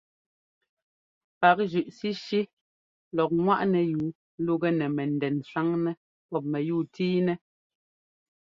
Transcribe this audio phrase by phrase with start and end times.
[1.39, 2.39] Pǎkzʉ́ꞌshíshí
[3.15, 4.07] lɔk ŋ́waꞌnɛyúu
[4.45, 5.91] lúgɛ nɛ mɛndɛn sáŋnɛ
[6.29, 7.35] pɔ́p mɛyúu tíinɛ́.